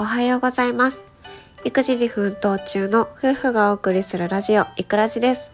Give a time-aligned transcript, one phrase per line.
[0.00, 1.02] おはようございます。
[1.62, 5.50] 育児に奮闘中の夫婦がお送りするラジオいくらじです。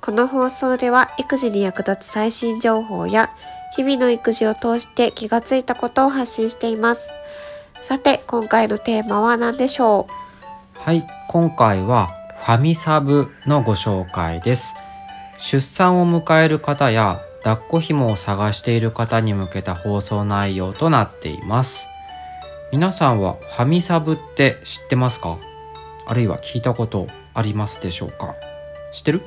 [0.00, 3.30] この放送では育児に役立つ最新情報や
[3.76, 7.02] 日々の育児を通して気がついたことを発信しています。
[7.82, 10.08] さて今回のテーマは何でしょ
[10.78, 10.80] う？
[10.80, 12.08] はい今回は
[12.40, 14.74] ファミサブのご紹介です。
[15.38, 21.86] 出産を迎える方や抱っこ紐を探している方に向けた放送内容となっています。
[22.74, 25.38] 皆さんはファミサブって知ってますか？
[26.08, 28.34] あるいは聞いたことありますでしょうか？
[28.92, 29.22] 知ってる？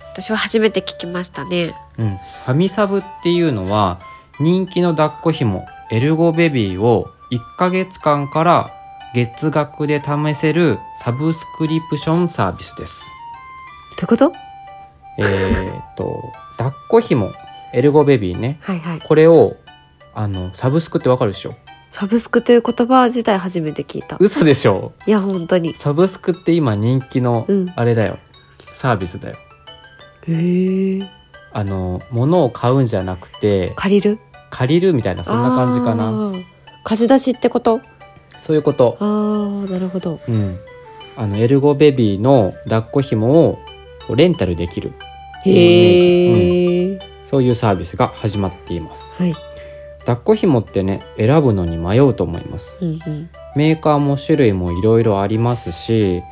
[0.00, 1.76] 私は初めて聞きましたね。
[1.96, 2.16] うん。
[2.16, 4.00] ファミサブっていうのは
[4.40, 8.72] 人気の抱っこ紐エルゴベビーを1ヶ月間から
[9.14, 13.04] 月額で試せるサブスクリプションサービスです。
[13.96, 14.32] どういうこと？
[15.20, 16.20] えー、っと
[16.58, 17.32] 抱っこひも
[17.72, 19.54] エルゴベビーね、はいはい、これを
[20.14, 21.54] あのサブスクってわかるでしょ？
[21.98, 24.18] サブスクという言葉自体初めて聞いた。
[24.20, 24.92] 嘘でしょ？
[25.06, 25.74] いや本当に。
[25.74, 27.72] サブスクって今人気のうん。
[27.74, 28.18] あれだよ、
[28.74, 29.36] サービスだよ。
[30.28, 31.10] へえ。
[31.54, 34.18] あの物を買うんじゃなくて借りる？
[34.50, 36.34] 借りるみたいなそんな感じかな。
[36.84, 37.80] 貸し出しってこと？
[38.38, 38.98] そういうこと。
[39.00, 40.20] あーなるほど。
[40.28, 40.58] うん。
[41.16, 43.58] あのエルゴベビーの抱っこ紐を
[44.14, 44.92] レンタルできる
[45.46, 49.22] へえ、そういうサービスが始まっています。
[49.22, 49.34] はい
[50.06, 52.78] 抱っこ紐ってね選ぶのに迷うと思います。
[52.80, 53.30] うんうん。
[53.56, 56.22] メーカーも種類もいろいろありますし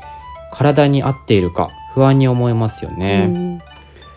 [0.53, 3.62] 体に合っているか不安に思いますよね、うん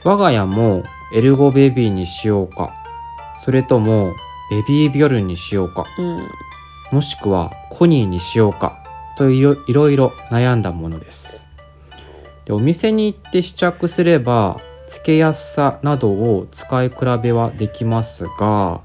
[0.03, 2.73] 我が家もエルゴベビーにしようか。
[3.43, 4.13] それとも
[4.49, 5.85] ベビービョルンにしようか。
[5.97, 6.29] うん。
[6.91, 8.83] もしくはコニーにしようか。
[9.17, 11.49] といろいろいろ悩んだものです。
[12.45, 18.79] でお店に行って試着すれば付けやすさなどを使い比べはできますが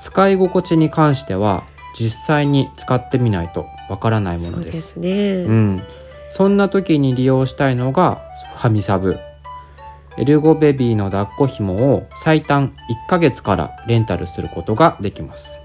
[0.00, 1.64] 使い心地に関しては
[1.98, 5.82] 実際に使ってみないとわからないもそうでのですすね、うん、
[6.30, 8.20] そんな時に利用したいのが
[8.54, 9.18] ファミサブ。
[10.18, 12.74] エルゴベビーの抱っこ紐を最短
[13.06, 15.60] 1ヶ月からレンタルすることができます。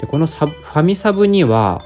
[0.00, 1.82] でこのファミサブには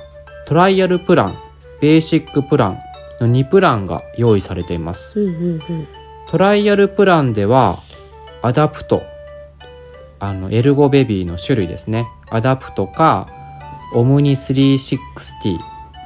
[0.46, 1.38] トライアルプラン
[1.80, 2.78] ベーシックプラン
[3.20, 5.20] の2プランが用意されています。
[5.20, 5.88] うんうんうん。
[6.28, 7.80] トライアルプランでは
[8.42, 9.02] アダプト
[10.18, 12.06] あのエルゴベビーの種類ですね。
[12.30, 13.28] アダプトか
[13.94, 15.58] オムニ360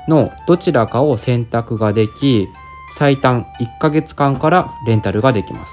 [0.09, 2.49] のどちらかを選択ができ
[2.93, 5.73] 最短1ヶ月間からレンタルができます。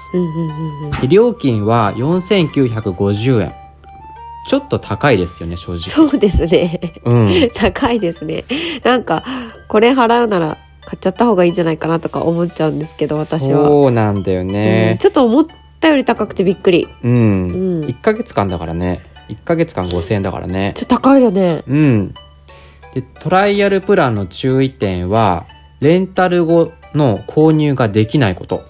[1.00, 3.52] で料金は4950円。
[4.46, 5.80] ちょっと高いですよね正直。
[5.80, 6.80] そうですね。
[7.04, 7.50] うん。
[7.54, 8.44] 高いですね。
[8.82, 9.22] なんか
[9.68, 10.56] これ払うなら
[10.86, 14.48] 買っちゃった方がいいんじゃないかなとか思っちゃうんですけど私は、そうなんだようん。
[14.48, 15.46] ねちょっと思っ
[15.80, 16.88] たより高くてびっくり。
[17.02, 17.84] うん、うん。
[17.84, 19.00] 1ヶ月間だからね。
[19.28, 20.72] 1ヶ月間5000円だからね。
[20.74, 21.62] ちょっと高いよね。
[21.66, 22.14] うん。
[22.94, 25.44] で、トライアルプランの注意点は、
[25.80, 28.62] レンタル後の購入ができないこと。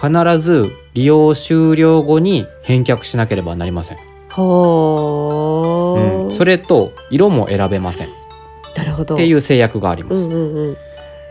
[0.00, 3.98] 必ず利用終了後に返却しなければなりません。
[4.30, 8.06] ほー、うん、それと、色も選べません。
[8.08, 8.10] っ
[8.76, 9.16] なるほど。
[9.16, 10.34] ていう制約がありまうんす。
[10.34, 10.76] うんうん。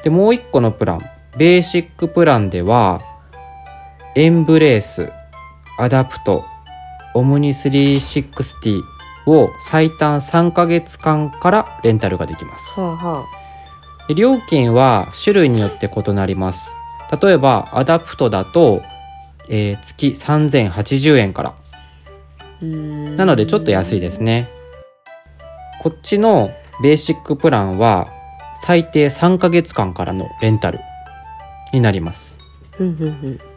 [0.04, 1.02] で、もう一個のプラン、
[1.38, 3.02] ベーシックプランでは、
[4.16, 5.12] エンブレース、
[5.78, 6.46] アダプト、
[7.14, 8.82] オムニ360
[9.28, 12.80] を最短3ヶ月間からレンタルができます。
[12.80, 13.26] はあは
[14.08, 16.76] で料金は種類によって異なります。
[17.22, 18.82] 例えばアダプトだと、
[19.50, 21.54] えー月3080円から。
[23.18, 24.48] なのでちょっと安いですね。
[25.82, 28.08] こっちのベーシックプランは
[28.62, 30.80] 最低3ヶ月間からのレンタル
[31.74, 32.40] になります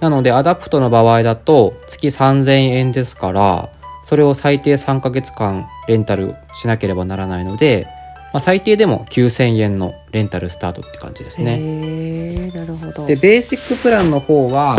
[0.00, 3.70] なのでアダプトの場合だと月3000円ですから
[4.04, 7.86] それを最低3ヶ月間レンタルしなければならないので、
[8.32, 12.50] まあ、最低でも9000円のレンタルスタートって感じですね。
[12.52, 13.06] なるほど。
[13.06, 14.76] でベーシックプランの方は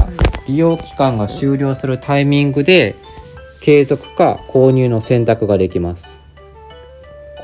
[0.48, 2.96] 利用期間が終了するタイミングで
[3.62, 6.20] 継続か購入の選択ができます。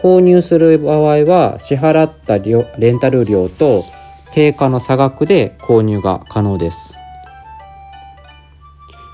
[0.01, 3.83] 購入する場合は支払った料レンタル料と
[4.36, 7.00] 定価の差額で購入が可能です。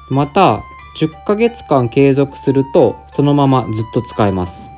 [0.09, 0.63] また
[0.99, 4.71] 10ヶ月間継続するとそのままずっと使えます、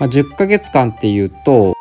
[0.00, 1.74] まあ、10ヶ月間っていうと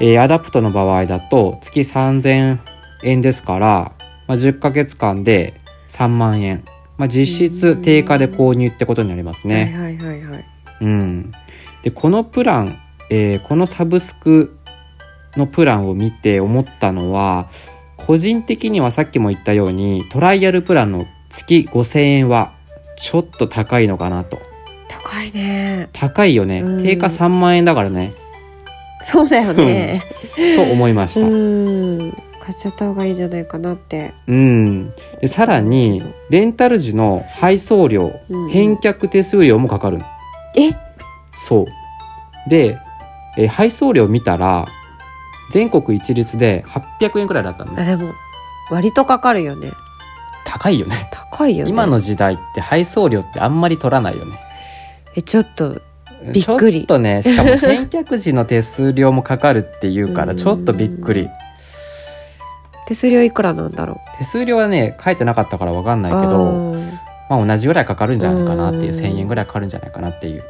[0.00, 2.58] えーアダプトの場合だと月3000
[3.04, 3.92] 円ですから、
[4.26, 5.54] まあ、10ヶ月間で
[5.88, 6.64] 3万円、
[6.98, 9.72] まあ、実質定価で購入ってことになりますね。
[9.76, 10.44] はいはいはいはい。
[10.80, 11.32] うん、
[11.82, 12.76] でこのプラン、
[13.10, 14.56] えーこのサブスク
[15.36, 17.48] のプランを見て思ったのは
[17.96, 22.52] 個人的にはさっきも言ったようにトライアルプランの月5000円は
[22.98, 24.40] ちょっと高いのかなと。
[24.88, 25.88] 高いね。
[25.92, 26.60] 高いよね。
[26.60, 26.82] うん。
[26.82, 28.12] 定価3万円だからね。
[29.00, 30.02] そうだよね。
[30.56, 31.28] と思いましうた。
[31.28, 32.12] ん。
[32.40, 34.12] 買っちゃった方がいいんじゃないかなって。
[34.26, 38.50] うん、でさらにレンタル時の配送料、うん。
[38.50, 40.04] 返却手数料もかかるの。
[40.56, 40.72] え？
[41.32, 41.66] そう。
[42.50, 42.78] で、
[43.38, 44.66] えー配送料見たら
[45.52, 46.64] 全国一律で
[47.00, 48.12] 800円くらいだったのねあでも
[48.70, 49.70] 割とかかるよね。
[50.44, 51.70] 高いよね高いよね。
[51.70, 54.38] 今の時代って配送料ってあんまり取らないよね
[55.16, 55.80] えちょっと
[56.32, 61.28] びっくりちょっとね しかも返却時の手数料もかかるっていうからうんちょっとびっくり
[62.86, 64.18] 手数料いくらなんだろう？
[64.18, 66.74] 手数料はね書いてなかったから分かんないけど
[67.30, 70.42] まあ同じぐらいかかるんじゃないかなっていううん1,000円ぐらいかかるんじゃないかなっていう。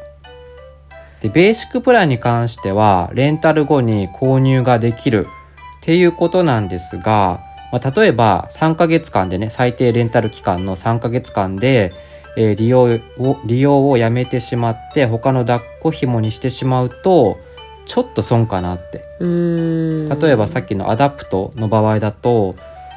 [1.23, 5.25] でベーシックプランに関してはレンタル後に購入ができる
[5.81, 7.39] っていうことなんですが、
[7.71, 11.93] まあ、例えば3ヶ月間でね最低レンタル期間の3ヶ月間で、
[12.37, 12.83] えー利用
[13.19, 17.37] を利用をやめてしまって他の抱っこ紐にしてしまうと
[17.85, 19.05] ちょっと損かなって。
[19.19, 22.53] 例えばさっきのアダプトの場合だと、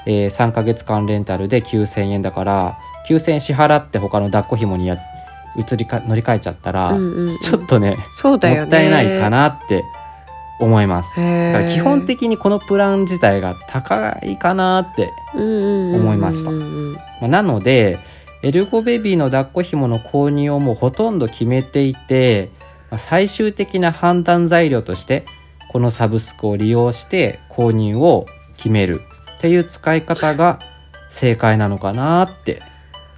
[0.06, 2.78] えー3ヶ月間レンタルで9,000円だから
[3.08, 4.96] 9,000円支払って他の抱っこ紐にや
[5.56, 8.60] 移りか乗り換えちゃったら、うんうんうんちょっとねそうだよね。
[8.62, 9.84] もったいないかなって
[10.60, 11.20] 思います。
[11.20, 11.52] へー。
[11.52, 17.98] だから基本的にこのプラン自体が高いかなって、思思いましたまあなので
[18.42, 22.50] エルゴベビーの抱っこ紐の購入をもうほとんど決めていて、
[22.90, 25.24] まあ最終的な判断材料として
[25.72, 28.26] このサブスクを利用して購入を
[28.56, 29.00] 決める
[29.36, 30.58] っていう使い方が
[31.10, 32.62] 正解なのかなって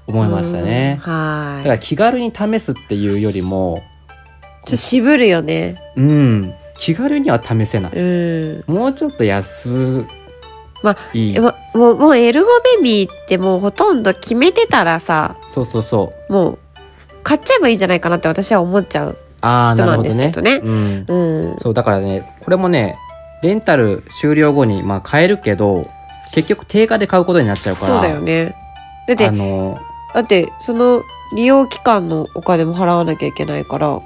[0.09, 1.01] 思いましたね。
[1.05, 1.65] うんはい。
[1.65, 5.77] だから気軽に試すっていうよりもちょっと渋るよね。
[5.97, 7.93] うん気軽には試せない。
[7.93, 8.75] うん。
[8.75, 10.07] もうちょっと安
[10.83, 16.59] まいいえももうもうエルゴベビーってもうほとんど決めてたらさそうそうそうもう
[17.25, 20.61] 買っちゃえばいいんじゃないかなって私は思っちゃうああ人なんなるほどねですけどね。
[20.63, 21.59] うん、うん。
[21.59, 22.97] そうだからねこれもね
[23.43, 25.89] レンタル終了後にまあ買えるけど
[26.33, 28.55] 結局定価で買うことになっちゃうからそうだよね。
[29.09, 29.81] だってあの
[30.19, 34.03] だってその利用期間のお金も払わなきゃいけないから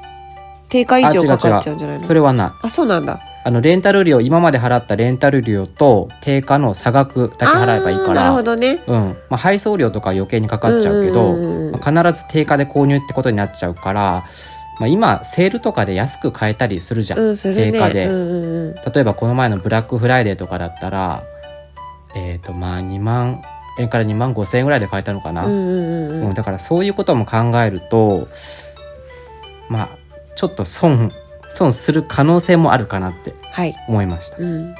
[0.68, 2.06] 定価以上かかっちゃうんじゃないの？
[2.06, 3.18] それはなあそうなんだ。
[3.44, 8.82] あのレンタル料今まで払ったレンタル料と定価の差額だけ払えばいいかあーなるらほどね。
[8.86, 9.08] うん。
[9.30, 11.32] まあ、配送料とか余計にかかっちゃうけど、
[11.72, 14.24] まあ必ず定価で購入ってことになっちゃうから、
[14.78, 17.36] まあ、今セールとかで安く買えたりするじゃん、うんね。
[17.36, 18.06] 定価で。
[18.06, 18.74] うんうんうん。
[18.74, 21.24] 例えばこの前のブラックフライデーとかだったら
[22.14, 23.42] えっ、とまあ2万
[23.78, 28.28] 円から2万5千円ぐらいで買えたのかな、うんだからそういうことも考えると
[29.68, 29.98] まあ
[30.36, 31.10] ちょっと損
[31.48, 33.74] 損する可能性もあるかなってはい。
[33.88, 34.74] 思いました、うん。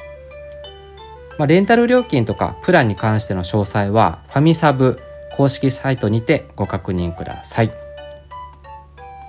[1.37, 4.99] まあ、レンタル料金とかプランに関しての詳細はファミサブ
[5.35, 7.71] 公式サイトにてご確認ください、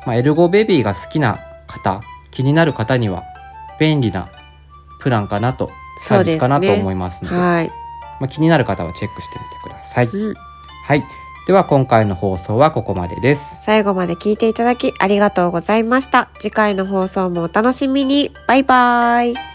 [0.07, 2.01] まあ、エルゴベビーが好きな方
[2.31, 3.23] 気になる方には
[3.79, 4.29] 便利な
[5.01, 7.37] プランかなとサービスかなと思いますので。
[7.37, 7.71] はい、
[8.21, 10.35] まあ、気になる方はチェックしてみてください、うん、
[10.87, 11.05] はい。
[11.47, 13.59] では今回の放送はここまでです。
[13.61, 16.31] 最後まで聞いていただきありがとうございました。
[16.39, 18.31] 次回の放送もお楽しみに。
[18.49, 19.54] バイバイ